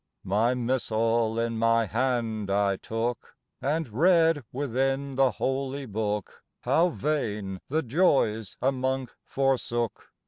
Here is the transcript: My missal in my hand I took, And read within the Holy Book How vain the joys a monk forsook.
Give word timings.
My 0.23 0.55
missal 0.55 1.37
in 1.37 1.59
my 1.59 1.85
hand 1.85 2.49
I 2.49 2.77
took, 2.77 3.35
And 3.61 3.87
read 3.89 4.43
within 4.51 5.13
the 5.13 5.29
Holy 5.33 5.85
Book 5.85 6.43
How 6.61 6.89
vain 6.89 7.61
the 7.67 7.83
joys 7.83 8.57
a 8.63 8.71
monk 8.71 9.13
forsook. 9.27 10.09